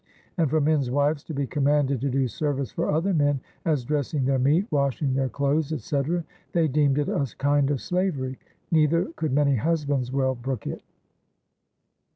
And 0.35 0.49
for 0.49 0.59
mens 0.59 0.89
wives 0.89 1.23
to 1.25 1.33
be 1.35 1.45
commanded 1.45 2.01
to 2.01 2.09
doe 2.09 2.25
servise 2.25 2.71
for 2.73 2.89
other 2.89 3.13
men, 3.13 3.39
as 3.65 3.85
dresing 3.85 4.25
their 4.25 4.39
meate, 4.39 4.65
washing 4.71 5.13
their 5.13 5.29
cloaths, 5.29 5.71
etc., 5.71 6.25
they 6.53 6.67
deemd 6.67 6.97
it 6.97 7.07
a 7.07 7.35
kind 7.37 7.69
of 7.69 7.77
slaverie, 7.77 8.37
neither 8.71 9.11
could 9.15 9.31
many 9.31 9.57
husbands 9.57 10.11
well 10.11 10.33
brooke 10.33 10.65
it. 10.65 10.81